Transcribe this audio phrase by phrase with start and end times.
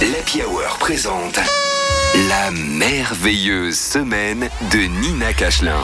[0.00, 1.40] L'Happy Hour présente
[2.28, 5.82] la merveilleuse semaine de Nina Cachelin.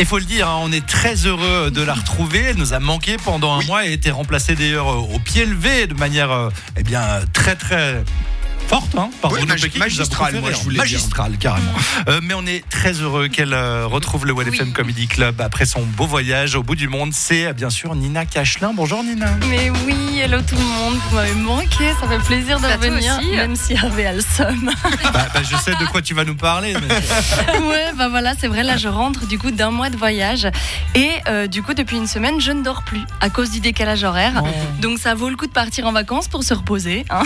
[0.00, 2.46] Il faut le dire, hein, on est très heureux de la retrouver.
[2.48, 5.86] Elle nous a manqué pendant un mois et a été remplacée d'ailleurs au pied levé
[5.86, 8.02] de manière euh, eh bien, très très
[8.68, 9.46] forte hein, par Oui, a
[9.78, 10.64] magistrale, moi, je rire.
[10.64, 10.82] voulais dire.
[10.84, 11.70] Magistrale, carrément.
[12.08, 15.82] Euh, mais on est très heureux qu'elle euh, retrouve le WFM Comedy Club après son
[15.82, 17.12] beau voyage au bout du monde.
[17.12, 18.72] C'est euh, bien sûr Nina Cachelin.
[18.74, 19.26] Bonjour Nina.
[19.48, 23.20] Mais oui, hello tout le monde, vous m'avez manqué, ça fait plaisir de Bah, revenir,
[23.36, 24.70] même si Hervé a le seum.
[25.12, 26.74] Bah, bah, je sais de quoi tu vas nous parler.
[26.74, 30.48] mais- ouais, bah voilà, c'est vrai, là je rentre du coup d'un mois de voyage
[30.94, 34.02] et euh, du coup depuis une semaine je ne dors plus à cause du décalage
[34.04, 34.42] horaire.
[34.80, 37.04] Donc ça vaut le coup de partir en vacances pour se reposer.
[37.10, 37.22] hein.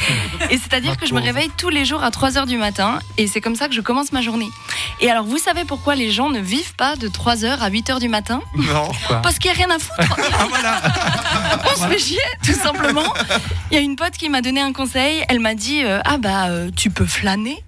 [0.50, 3.42] et c'est-à-dire que je me réveille tous les jours à 3h du matin et c'est
[3.42, 4.48] comme ça que je commence ma journée.
[5.02, 8.08] Et alors vous savez pourquoi les gens ne vivent pas de 3h à 8h du
[8.08, 8.40] matin?
[8.56, 8.90] Non,
[9.22, 10.16] Parce qu'il n'y a rien à foutre.
[10.32, 10.80] Ah voilà.
[11.76, 13.12] On se fait chier, tout simplement.
[13.70, 15.22] Il y a une pote qui m'a donné un conseil.
[15.28, 17.62] Elle m'a dit euh, Ah, bah, euh, tu peux flâner.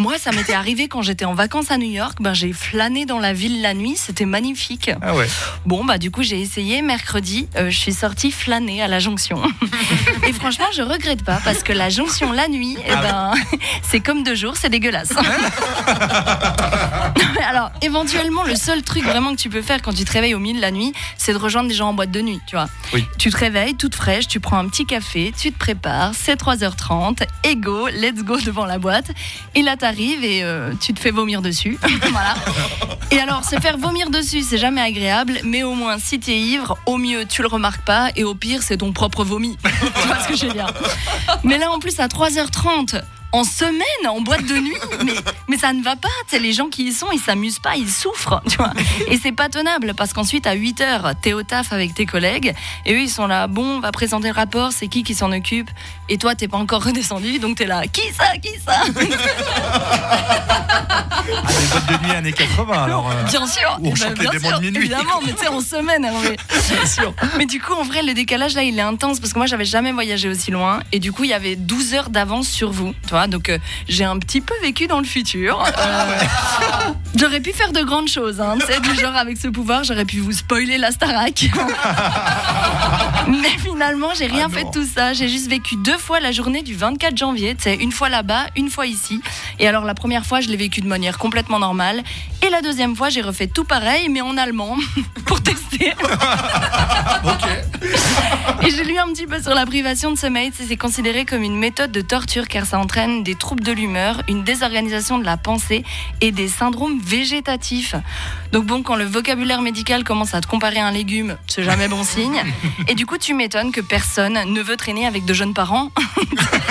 [0.00, 2.16] Moi, ça m'était arrivé quand j'étais en vacances à New York.
[2.20, 3.98] Ben, j'ai flâné dans la ville la nuit.
[3.98, 4.90] C'était magnifique.
[5.02, 5.28] Ah ouais.
[5.66, 6.80] Bon, bah, du coup, j'ai essayé.
[6.80, 9.42] Mercredi, euh, je suis sortie flâner à la jonction.
[10.26, 13.34] Et franchement, je regrette pas parce que la jonction la nuit, eh ben,
[13.82, 15.12] c'est comme deux jours, c'est dégueulasse.
[17.46, 20.38] Alors, éventuellement, le seul truc vraiment que tu peux faire quand tu te réveilles au
[20.38, 22.68] milieu de la nuit, c'est de rejoindre des gens en boîte de nuit, tu vois.
[22.94, 23.04] Oui.
[23.18, 27.22] Tu te réveilles toute fraîche, tu prends un petit café, tu te prépares, c'est 3h30,
[27.44, 29.10] et go, let's go devant la boîte.
[29.54, 31.78] Et là, t'arrives et euh, tu te fais vomir dessus.
[33.10, 36.78] Et alors, se faire vomir dessus, c'est jamais agréable, mais au moins, si t'es ivre,
[36.86, 39.58] au mieux, tu le remarques pas, et au pire, c'est ton propre vomi.
[39.64, 40.72] tu vois ce que je veux dire?
[41.42, 43.02] Mais là, en plus, à 3h30,
[43.32, 44.76] en semaine, en boîte de nuit,
[45.48, 46.08] mais, ça ne va pas.
[46.38, 48.72] Les gens qui y sont, ils s'amusent pas, ils souffrent, tu vois.
[49.08, 52.54] Et c'est pas tenable parce qu'ensuite, à 8 heures, t'es au taf avec tes collègues
[52.86, 55.32] et eux, ils sont là, bon, on va présenter le rapport, c'est qui qui s'en
[55.32, 55.70] occupe
[56.08, 58.82] Et toi, t'es pas encore redescendu, donc t'es là, qui ça, qui ça?
[61.98, 63.10] de nuit années 80 alors.
[63.10, 63.24] euh.
[63.24, 64.78] Bien sûr, on des sûr, mots de minuit.
[64.78, 66.36] évidemment, mais tu sais, en semaine, Hervé.
[66.70, 67.14] Bien sûr.
[67.38, 69.64] Mais du coup, en vrai, le décalage là, il est intense parce que moi, j'avais
[69.64, 72.92] jamais voyagé aussi loin et du coup, il y avait 12 heures d'avance sur vous,
[73.04, 73.26] tu vois.
[73.26, 75.62] Donc, euh, j'ai un petit peu vécu dans le futur.
[75.78, 76.16] Euh,
[77.16, 80.04] j'aurais pu faire de grandes choses, hein, tu sais, du genre avec ce pouvoir, j'aurais
[80.04, 81.46] pu vous spoiler la Starac.
[83.42, 85.12] Mais finalement, j'ai rien Ah fait de tout ça.
[85.12, 87.54] J'ai juste vécu deux fois la journée du 24 janvier.
[87.54, 89.20] Tu sais, une fois là-bas, une fois ici.
[89.58, 92.02] Et alors, la première fois, je l'ai vécu de manière complètement normale.
[92.46, 94.76] Et la deuxième fois, j'ai refait tout pareil, mais en allemand,
[95.26, 95.92] pour tester.
[98.62, 100.52] Et j'ai lu un petit peu sur la privation de sommeil.
[100.54, 104.44] C'est considéré comme une méthode de torture car ça entraîne des troubles de l'humeur, une
[104.44, 105.84] désorganisation de la pensée
[106.20, 107.94] et des syndromes végétatifs.
[108.52, 111.88] Donc bon, quand le vocabulaire médical commence à te comparer à un légume, c'est jamais
[111.88, 112.42] bon signe.
[112.88, 115.90] Et du coup, tu m'étonnes que personne ne veut traîner avec de jeunes parents.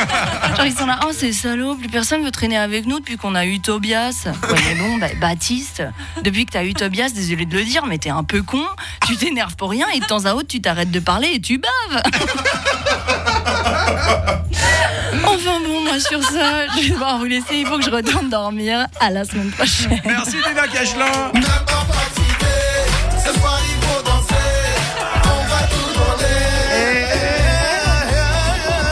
[0.55, 3.35] Genre ils sont là, oh c'est salaud, plus personne veut traîner avec nous depuis qu'on
[3.35, 4.25] a eu Tobias.
[4.25, 5.83] Ouais mais bon, bah, Baptiste,
[6.23, 8.65] depuis que t'as eu Tobias, désolé de le dire, mais t'es un peu con,
[9.07, 11.59] tu t'énerves pour rien et de temps à autre tu t'arrêtes de parler et tu
[11.59, 12.01] baves.
[15.23, 18.29] enfin bon, moi sur ça, je vais devoir vous laisser, il faut que je retourne
[18.29, 18.87] dormir.
[18.99, 19.99] À la semaine prochaine.
[20.05, 21.31] Merci Nina Cachelin.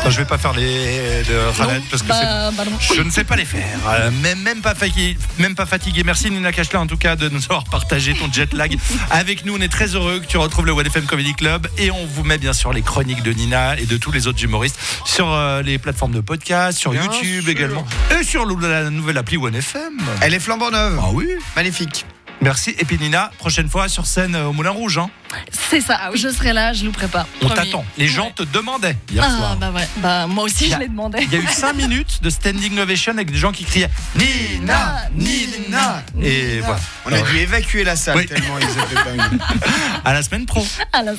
[0.07, 2.63] Non, je vais pas faire les de Khaled parce que c'est Bah, bah.
[2.95, 6.03] Je ne sais pas les faire, Euh, même, même, pas fatigué, même pas fatigué.
[6.05, 8.77] Merci Nina Cachelin en tout cas de nous avoir partagé ton jet lag
[9.11, 9.55] avec nous.
[9.57, 12.37] On est très heureux que tu retrouves le WFM Comedy Club et on vous met
[12.37, 15.77] bien sûr les chroniques de Nina et de tous les autres humoristes sur euh, les
[15.77, 17.49] plateformes de podcast, sur Bien YouTube sûr.
[17.49, 17.85] également
[18.17, 19.99] et sur la nouvelle appli OneFM.
[20.21, 20.97] Elle est flambant neuve.
[21.01, 21.27] Ah oui.
[21.55, 22.05] Magnifique.
[22.41, 22.75] Merci.
[22.77, 24.97] Et puis Nina, prochaine fois sur scène euh, au Moulin Rouge.
[24.99, 25.09] hein.
[25.51, 27.27] C'est ça, je serai là, je louperai pas.
[27.41, 27.83] On t'attend.
[27.97, 29.55] Les gens te demandaient hier Ah soir.
[29.57, 31.17] bah ouais, bah moi aussi je l'ai demandé.
[31.23, 35.09] Il y a eu 5 minutes de standing ovation avec des gens qui criaient Nina,
[35.13, 36.03] Nina.
[36.21, 36.79] Et voilà.
[37.05, 38.25] On a dû évacuer la salle Oui.
[38.25, 39.39] tellement ils étaient dingues.
[40.05, 40.65] À la semaine pro.
[40.93, 41.17] À la